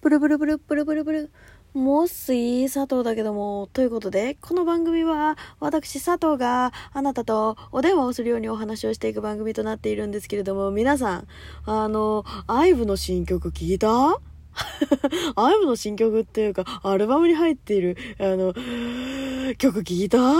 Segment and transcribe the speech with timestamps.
[0.00, 1.30] ブルブルブルブルブルブル。
[1.74, 11.26] もし、佐藤だけども、ということで、この番組は、私佐藤があなたとお電話をするようにお話をしていく番組となっているんですけれども、皆さん、
[11.66, 13.90] あの、アイブの新曲聞いた？
[15.36, 18.54] アイブの新曲っていうか、アルバムに入っている、あの、
[19.58, 20.18] 曲聞いた？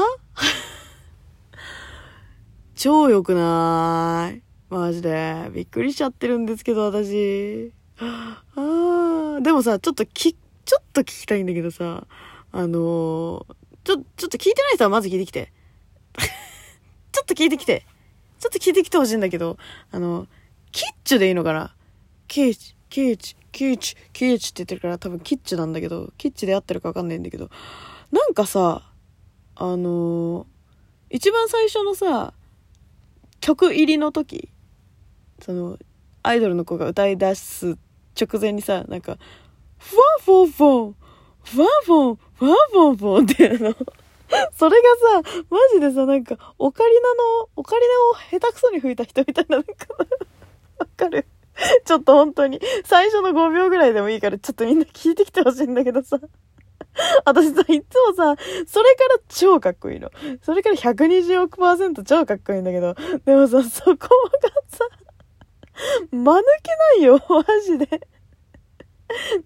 [2.74, 4.42] 超良くない？
[4.70, 5.50] マジで。
[5.52, 7.74] びっくりしちゃってるんですけど、私。
[8.02, 8.60] ああ、
[9.40, 12.06] でもさ、ちょっとき、ちょっと聞きたいんだけどさ、
[12.52, 13.46] あのー、
[13.84, 15.52] ちょ、ちょっと聞いてない人はまず聞いてきて。
[17.12, 17.86] ちょっと聞いてきて。
[18.38, 19.56] ちょっと聞いてきてほしいんだけど、
[19.90, 20.26] あの、
[20.72, 21.74] キッチュでいいのかな？
[22.28, 27.50] キッチ、キッチ、キッチ、キッチって言ってるから多分キッチュなんだけど、キッチで合ってるかわかんないんだけど、
[28.12, 28.90] なんかさ、
[29.56, 30.46] あのー、
[31.10, 32.34] 一番最初のさ、
[33.40, 34.50] 曲入りの時、
[35.40, 35.78] その、
[36.22, 37.78] アイドルの子が歌い出す
[38.20, 39.18] 直前にさ、なんか、
[39.78, 40.94] フォンフォンフォン、
[41.44, 43.74] ファンフォン、ファンフォンフォンっていうの。
[44.56, 49.72] それがさ、マジでさ、なんか、オカリナの、オカリナを下手くそに吹いた人みたいな、なんか、
[50.78, 51.26] わかる？
[51.84, 56.18] ちょっと本当に、最初の5秒ぐらいでもいいから、ちょっとみんな聞いてきてほしいんだけどさ。
[57.24, 58.34] 私さ、いつもさ、
[58.66, 60.10] それから超かっこいいの。
[60.42, 63.98] それから120億パーセント超かっこいいんだけど、でもさ、そこが
[64.68, 64.84] さ、
[66.12, 67.86] 間抜けないよ、 マジで。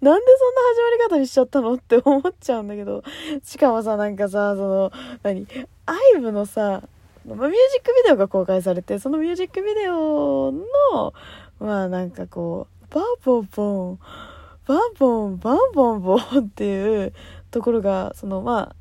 [0.01, 3.03] なんでそんな始まり方にしちゃったのって思っちゃうんだけど。
[3.43, 6.83] しかもさ、なんかさ、その、何 ?IVE のさ、
[7.25, 7.51] ミュージッ
[7.83, 10.53] クビデオが公開されて、そのミュージックビデオ
[10.93, 11.15] の、
[11.59, 13.99] まあなんかこう、バンボンボン、
[14.67, 17.15] バンボン、バンボンボンっていう
[17.51, 18.77] ところが、そのまあ、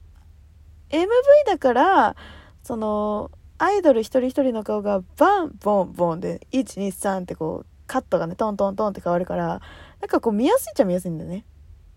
[0.89, 1.07] MV
[1.47, 2.15] だから、
[2.63, 3.31] その、
[3.63, 9.61] アイドル一人一人の顔がバン、ボン、ボンで、1、2、3ってこう、カットがね、トントントンって変わるから、
[10.01, 11.45] なんかこう見やすいっちゃ見やすいんだよね。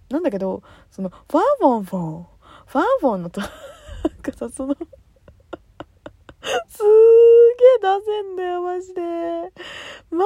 [0.09, 2.27] なんだけど、その、ファンボンボン、
[2.67, 3.51] ファンボンのと、なん
[4.23, 9.03] かさ、そのすーげえ出せんだよ、マジで。
[10.13, 10.25] マ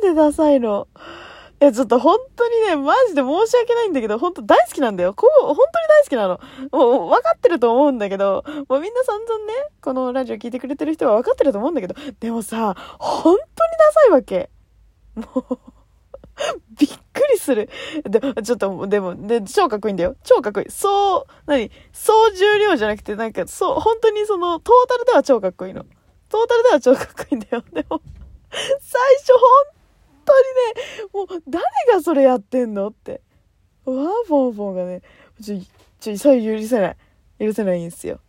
[0.00, 0.88] ジでダサいの。
[1.60, 5.12] いや、ちょっと本当にね、マジで申し訳ないんだけど、本当大好きなんだよ。
[5.12, 6.40] こう、本当に大好きなの。
[6.72, 13.40] もう分かってると思うんだけど、もうみんな散々ね、このラジオ聞いてくれてる人は分かってると思うんだけど、でもさ、本当に
[13.78, 14.48] ダサいわけ。
[15.16, 15.58] もう
[16.78, 17.68] びっくりする。
[18.04, 20.16] で、ちょっと、でも、で、超かっこいいんだよ。
[20.24, 20.70] 超かっこいい。
[20.70, 21.70] そう、何？
[21.92, 25.84] 総重量じゃなくて、なんか、そう、本当にその、トータルでは超かっこいいの。
[26.30, 27.62] トータルでは超かっこいいんだよ。
[27.74, 28.00] でも、
[28.50, 29.40] 最初、本
[29.74, 29.79] 当
[30.30, 33.20] 当にね、もう誰がそれやってんのって。
[33.84, 35.02] ワーボンボンがね、
[35.42, 35.60] ちょ、
[35.98, 36.96] ちょ、それ許せない。
[37.38, 38.20] 許せないんですよ。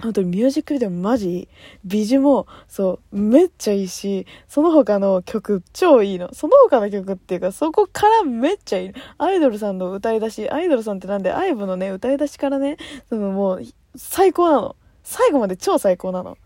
[0.00, 1.48] 本当にミュージックビデオマジ？
[1.84, 6.32] 美女も、そう、めっちゃいいし、その他の曲超いいの。
[6.32, 8.92] その他の曲っていうか、そこからめっちゃいい。
[9.18, 12.76] アイドルさんの歌い出し、アイドルさんってなんで、アイブのね、歌い出しからね、
[13.08, 13.62] そのもう、
[13.96, 14.76] 最高なの。
[15.02, 16.38] 最後まで超最高なの。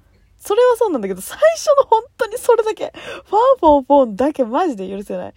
[0.43, 2.93] それはそうなんだけど、最初の本当にそれだけ、
[3.27, 5.35] ファンフォンフォンだけマジで許せない。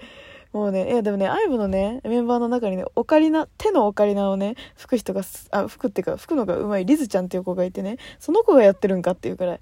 [0.52, 5.22] もうね、いやでもね、アイブのね、メンバーの中にね、オカリナ、手のオカリナをね、吹く人が、
[5.52, 9.60] あ、吹くっていうか、吹くのがうまいリズちゃんっていう子がいてね、その子がやってるんかっていうくらい。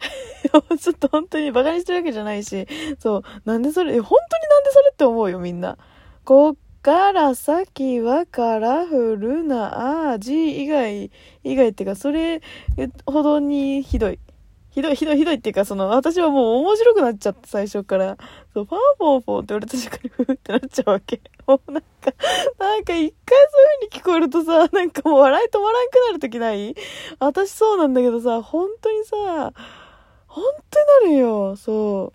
[0.80, 2.66] ちょっと本当にバカにしてるわけじゃないし、
[2.98, 5.78] そう、なんでそれ、本当になんでそれって思うよ、みんな。
[6.24, 11.12] こっから先はカラフルな味以外、
[11.44, 12.40] 以外っていうか、それ
[13.06, 14.18] ほどにひどい。
[14.70, 18.16] ひどいひどいひどいっていうか、その、私はもう面白くなっちゃって、最初から。
[18.54, 21.20] そう、ファンフォンフォンって言われた瞬間にふーってなっちゃうわけ。
[21.46, 21.86] もうなんか、
[22.58, 23.14] なんか一回そういう
[23.90, 26.74] 風に聞こえるとさ、なんかもう笑い止まらんくなる時ない？
[27.18, 29.52] 私そうなんだけどさ、本当にさ、
[30.28, 32.12] 本当になるよ、そ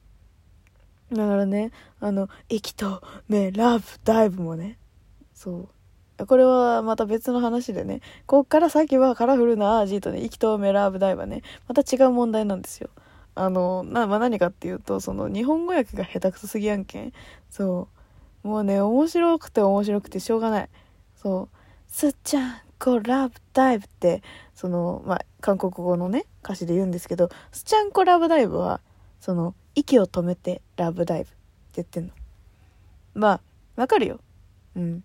[1.11, 1.15] う。
[1.15, 4.79] だからね、あの、息と目、ラブ、ダイブもね、
[5.33, 5.69] そう。
[6.27, 12.89] これはまた別の話でね、こっから先はカラフルなアージーとね、息とメラーブダイはね、また違う問題なんですよ。
[13.35, 17.13] あの、な、まあ、何かっていうと、その日本語訳が下手くそすぎやんけん。
[17.49, 17.89] そ
[18.43, 18.47] う。
[18.47, 20.69] もうね、面白くて面白くてしょうがない。
[21.15, 21.57] そう。
[21.88, 24.23] すっちゃん、こラブダイブって、
[24.53, 28.79] その、まあ、韓国語のね、歌詞で言うんですけど、すっちゃんこラブダイブは、
[29.19, 31.35] その、息を止めてラブダイブって
[31.75, 32.11] 言ってんの。
[33.15, 33.41] まあ、
[33.75, 34.19] わかるよ。
[34.75, 35.03] うん。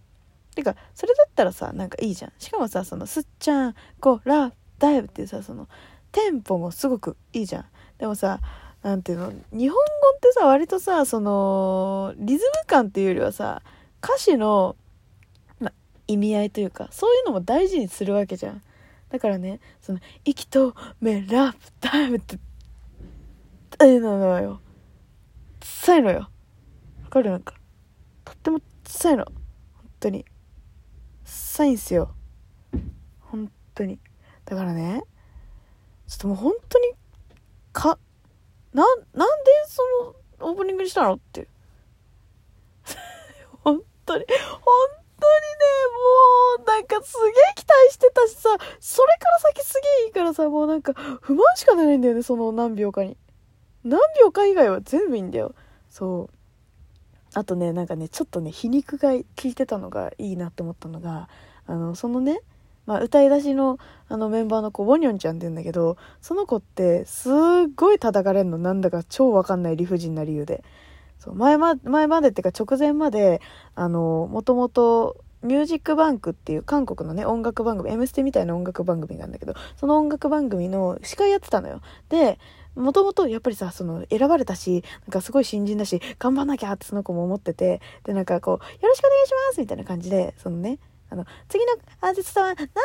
[0.55, 2.33] てか、それだったらさ、なんかいいじゃん。
[2.39, 5.69] しかもさ、その、すっちゃん、こ、ラ、ダイブってさ、その、
[6.13, 7.65] テンポもすごくいいじゃん。
[7.99, 8.41] でもさ、
[8.83, 9.81] なんていうの、日本語
[10.17, 13.63] ってさ、割とさ、その、リズム感っていうよりはさ、
[14.03, 14.77] 歌詞の、
[15.61, 15.73] ま、
[16.07, 18.63] 意味合いというか、そういうのも大事にするわけじゃん。
[19.11, 22.39] だからね、その、息と目、ラ、ダイブって、
[23.79, 24.61] あれなのよ。
[25.63, 26.29] 小さいのよ。
[27.05, 27.31] わかる？
[27.31, 27.55] なんか。
[28.25, 29.35] とっても小さいの本。
[30.01, 30.25] 当に
[31.51, 32.15] サインっすよ。
[33.19, 33.99] 本当に。
[34.45, 35.03] だからね
[36.07, 36.93] ちょっともう本当に
[37.73, 37.99] か
[38.73, 39.83] ななんでそ
[40.39, 41.49] のオープニングにしたのって。
[43.65, 44.75] 本当に本
[45.19, 45.57] 当にね
[46.59, 48.49] もうなんかすげえ期待してたしさ
[48.79, 53.17] それから先すげえいいからさもうなんか不満しか出ないんだよねその何秒かに。
[53.83, 55.57] 何秒か以外は全部いいんだよ。
[55.89, 56.40] そう。
[57.35, 61.29] あとねなんかねちょっとね皮肉が効いてたのがいいなって思ったのが
[61.67, 62.41] あのそのね、
[62.87, 63.79] まあ、歌い出しの
[64.09, 67.33] あのメンバーの子ウォニョンちゃんって言うんだけどその子ってすっ
[67.77, 70.65] ごい叩かれんのなんだか超わかんない理不尽な理由で。
[71.21, 73.43] そう前ま前までっていうか直前まで
[73.75, 81.81] あのもともとミュージックバンクっていう韓国のね音楽番組「M ステ」みたいな音楽番組なんだけどその音楽番組の司会やってたのよ。
[82.09, 82.39] で
[82.75, 90.79] もともとやっぱりさ、その選ばれたし、なんかすごい新人だし、頑張んなきゃってその子も思ってて、で、なんかこう、よろしくお願いしますみたいな感じで、そのね、
[91.11, 92.85] あの、次のアーティストは、なんとかさん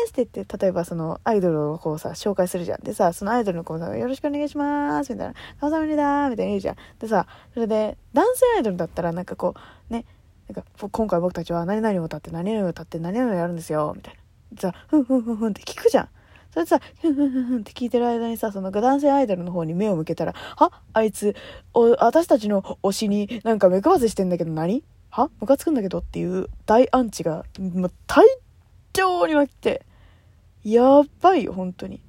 [0.00, 2.80] ですって言って、例えばそのアイドルをこうさ、紹介するじゃん。
[2.80, 6.76] でさ、そのアイドルの子さ、よろしくお願いしますみたいな、顔さめだーみたいな言うじゃん。
[6.98, 9.54] でさ、それで、男性アイドルだったらなんかこ
[9.88, 10.04] う、ね、
[10.48, 14.60] なんか、今回僕たちは何々を歌って何々を歌って何々をやるんですよ、みたいな。
[14.60, 16.08] さ、ふんふんふんふんって聞くじゃん。
[16.54, 20.70] それでさ、ふんふんふんって聞いてる間にさ、その男性アイドルの方に目を向けたら、は？
[20.92, 21.34] あいつ、
[21.72, 24.84] お、私たちの推しになんか目配せしてんだけど何？
[25.10, 25.30] は？
[25.40, 28.24] ムカつくんだけどっていう大アンチが、もう大
[28.96, 29.84] 量に湧きて、
[30.62, 32.00] やばいよ、本当に。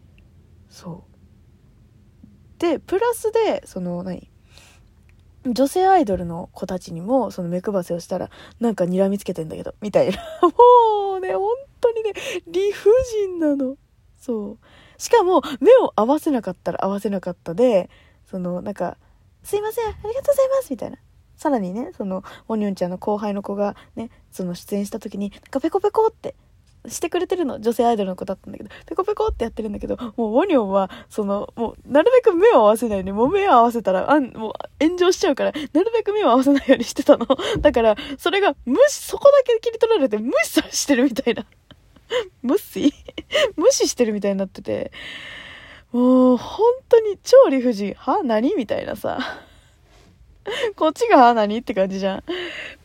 [0.69, 2.59] そう。
[2.59, 4.29] で、プラスで、その、何？
[5.47, 10.17] 女性アイドルの子たちにも、その目配せをしたら、なんか睨みつけてんだけど、みたいな。
[10.43, 11.49] もうね、本
[11.81, 12.13] 当にね、
[12.45, 12.91] 理不
[13.27, 13.75] 尽なの。
[14.25, 14.57] そう。
[14.97, 17.91] しかも、目を合わせなかったら合わせなかったで、
[18.25, 18.97] その、なんか、
[19.43, 20.97] すいません、ありがとうございますみたいな。
[21.35, 26.35] さらにね、その、モニョンちゃんの後輩の子がね、その出演した時に、なんかペコペコって
[26.87, 27.59] してくれてるの。
[27.59, 37.27] 女性アイドルの子だったんだけど、ペコペコってやってるんだけど、もうウォニョンは、その、もう、なるべく目を合わせないように、もう目を合わせたら、あん、もう炎上しちゃうから、なるべく目を合わせないようにしてたの。
[37.59, 41.45] だから、それが無視、そこだけ切り取られて無視さしてるみたいな。
[42.41, 42.93] 無視？
[43.55, 44.91] 無視してるみたいになってて、
[45.91, 47.93] もう本当に超理不尽。
[47.95, 48.21] は？
[48.23, 48.55] 何？
[48.55, 49.19] みたいなさ。
[50.75, 52.23] こっちが何って感じじゃん。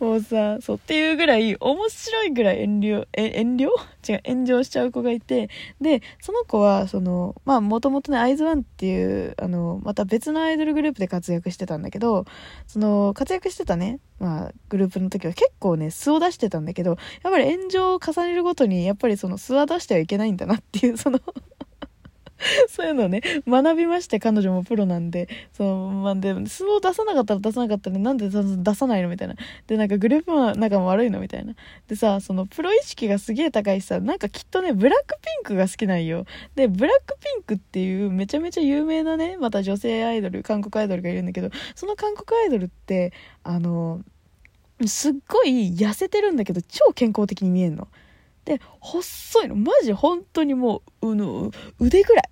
[0.02, 3.68] もうさ、そうっていうぐらい、面白いぐらい遠慮、え、遠慮？
[4.08, 12.24] 違う、炎上しちゃう子がいて、で、その子は、その、まあ、もともとね、アイズワンっていう、あの、また別のアイドルグループで活躍してたんだけど、
[12.66, 21.20] その、活躍してたね、まあ、グループの時は結構ね、素を出してたんだけど、やっぱり炎上を重ねるごとに、やっぱりその素は出してはいけないんだなっていう、その
[22.68, 29.34] そういうのをね、学びまして、彼女もプロなんで、そう、まあ、で、相撲出さなかったら出さなかったら、なんで出さないのみたいな。
[29.66, 31.54] で、なんかグループの仲も悪いのみたいな。
[31.88, 36.24] でさ、そのプロ意識がすげえ高いしさ、なんかきっとね、ブラックピンクが好きなんよ。
[36.54, 44.02] で、ブラックピンクっていうめちゃめちゃ有名なね、また女性アイドル、韓国アイドルがいるんだけど、その韓国アイドルって、あの、
[44.86, 47.88] すっごい痩せてるんだけど、超健康的に見えんの。
[48.44, 49.54] で、細いの。
[49.54, 52.30] マジ本当にもう、うの、腕ぐらい。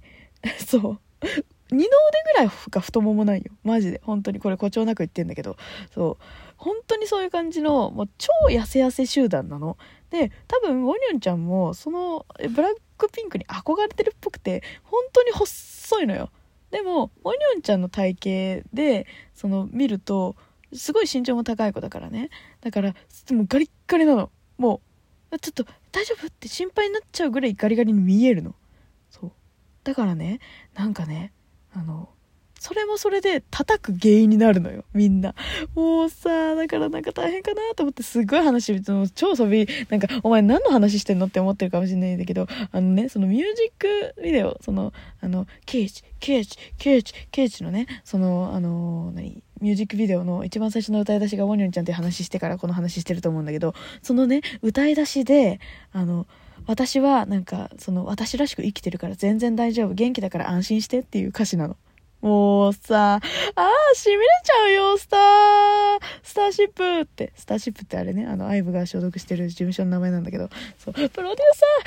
[0.66, 1.00] そう。
[1.70, 1.88] 二の腕
[2.32, 3.52] ぐらいか太ももないよ。
[3.62, 4.00] マジで。
[4.04, 4.38] 本当に。
[4.38, 5.56] これ誇張なく言ってんだけど。
[5.92, 6.24] そう。
[6.56, 9.76] 本当にそういう感じの、もう超痩せ痩せ集団なの。
[10.10, 16.30] で、多分、ウォニョンちゃんも、その、ブラックピンクに憧れてるっぽくて、本当に細いのよ。
[16.70, 20.36] でも、ウォニョンちゃんの体型で、その、見ると、
[20.72, 22.30] すごい身長も高い子だからね。
[22.60, 22.94] だから、
[23.30, 24.30] もうガリッガリなの。
[24.56, 24.80] もう、
[25.38, 26.26] ちょっと大丈夫？
[26.26, 28.54] って心配になっちゃうぐらいガリガリに見えるの。
[29.10, 29.32] そう。
[29.84, 30.40] だからね
[30.74, 31.32] なんかね
[31.74, 32.08] あの
[32.60, 35.34] それもそれで叩く原因になるのよ、みんな。
[35.76, 38.82] もうさ、だからなんか大変かなと思ってすごい話、
[39.14, 55.60] 超遊び、なんか、お前何の話してんのって思ってるかもしれないんだけど、あのね、そのミュージックビデオ、その、あの、ケイチ、ケイチ、ケイチ、ケイチのね、その、あの、何、ミュージックビデオの一番最初の歌い出しがウォニョンちゃんって話してからこの話してると思うんだけど、そのね、歌い出しで、
[55.92, 56.26] あの、
[56.66, 61.76] 私はなんか、その、私らしく生きてるから全然大丈夫、元気だから安心してっていう歌詞なの。
[62.20, 63.20] もうさ、あ
[63.62, 65.20] あ、しびれちゃうよ、スター、
[66.22, 67.32] スターシップって。
[67.36, 71.32] スターシップってあれね、あの、アイブが所属してる事務所の名前なんだけど、そう、プロデューサ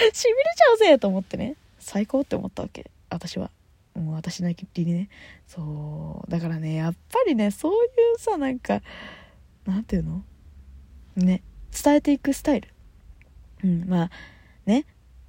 [0.05, 3.51] ー、しびれちゃうぜと思ってね、最高って思ったわけ、私は。
[3.95, 5.09] もう私なりね。
[5.47, 6.31] そう。
[6.31, 8.81] だからね、やっぱりね、そういうさ、なんか、
[9.65, 10.23] なんていうの？
[11.15, 11.43] ね、
[11.83, 12.69] 伝えていくスタイル。
[13.63, 14.09] うん、まあ、
[14.65, 14.85] ね、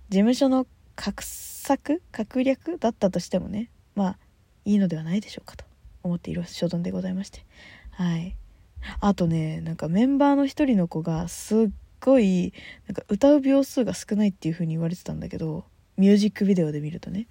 [0.08, 0.66] 事務所の
[0.96, 4.18] 画策策略だったとしてもね、まあ、
[4.64, 5.64] いいのではないでしょうかと
[6.02, 7.44] 思っている所存でございまして。
[7.90, 8.36] はい。
[9.00, 11.68] あとね、なんかメンバーの一人の子がすっ
[12.00, 12.52] ごい
[12.88, 15.64] なんか歌う秒数が少ないっていう風に言われてたんだけど
[15.96, 17.28] ミュージックビデオで見るとね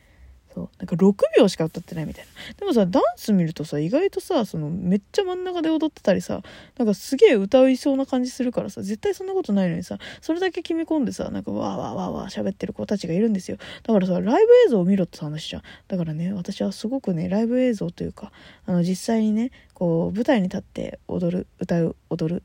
[0.53, 0.69] そう。
[0.79, 2.31] なんか6秒しか歌ってないみたいな。
[2.57, 6.41] でもさダンス見るとさ意外とさそのめっちゃ真ん中で踊ってたりさ
[6.77, 13.57] なんかすげえ歌いそうな感じするからさ絶対そんなことないのにさそれだけ決め込んでさなんかわーわーわーわー喋ってる子たちがいるんですよ。
[13.83, 14.33] だからさライブ
[14.67, 15.63] 映像を見ろって話じゃん。
[15.87, 18.31] だからね私はすごくねライブ映像というか
[18.65, 22.43] あの実際にねこう舞台に立って踊る歌う踊る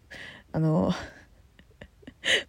[0.52, 0.92] あの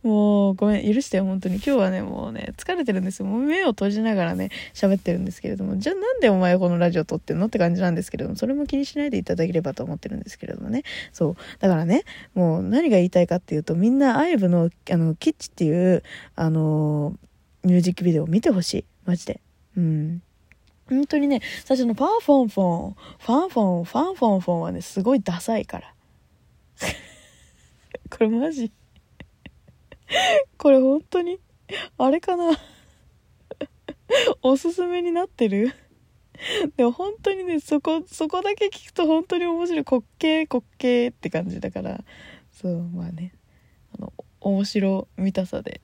[0.03, 1.55] もうごめん許してよ本当に。
[1.55, 3.25] 今日はねもうね疲れてるんですよ。
[3.25, 5.77] もう目を閉じながらね喋ってるんですけれども。
[5.77, 7.47] じゃあなんでお前このラジオ撮ってんの？
[7.47, 8.35] って感じなんですけれども。
[8.35, 10.83] それも気にしないでいただければと思ってるんですけれどもね。
[11.13, 11.35] そう。
[11.59, 12.03] だからね
[12.33, 16.03] もう何が言いたいかっていうとみんな IVE のあのキッチっていう
[16.35, 17.15] あの
[17.63, 18.85] ミュージックビデオを見てほしい。
[19.05, 19.41] マジで。
[19.75, 20.21] うん。
[20.89, 25.93] 本当にね最初のファンフォンフォンファンフォンファンフォンフォンはねすごいダサいから。
[28.09, 28.71] これマジ？
[30.57, 31.39] これ本当に
[31.97, 32.51] あれかな？
[34.41, 35.73] おすすめになってる？
[36.77, 42.03] でも本当にねそこそこだけ聞くと本当に面白い滑稽滑稽って感じだから。
[42.51, 43.33] そうまあね。
[43.97, 45.81] あの面白見たさで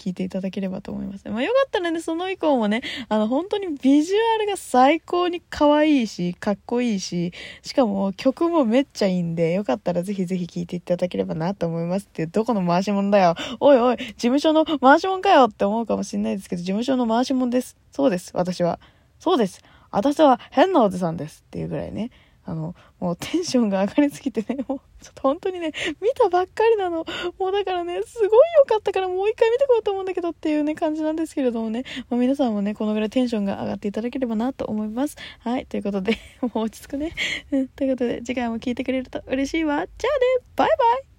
[0.00, 1.28] 聞いていただければと思います。
[1.28, 13.34] まあよかったらね、その以降もね、あの本当にビジュアルが最高に可愛いし、かっこいいし、しかも曲もめっちゃいいんで、よかったらぜひぜひ聴いていただければなと思いますっていう、どこの回し者だよ。
[13.60, 17.76] おいおい、事務所の回し者かよって思うかもしれないですけど、事務所の回し者です。
[17.92, 18.80] そうです、私は。
[19.18, 19.60] そうです。
[19.90, 22.10] 私は変なおじさんですっていうぐらいね。
[22.44, 27.04] あの、もうテンションが上がりすぎてね、 もう、ちょっと本当にね、見たばっかりなの。
[27.38, 35.16] もうだからね、すごい良かったからもう一回見てこようと思うんだけどっていうね、感じなんですけれどもね、まあ、皆さんもね、このぐらいテンションが上がっていただければなと思います。
[35.40, 37.12] はい、ということで、 もう落ち着くね。
[37.52, 39.86] うん、ということで、次回も聞いてくれると嬉しいわ。
[39.86, 40.74] じゃあね、バイバ
[41.06, 41.09] イ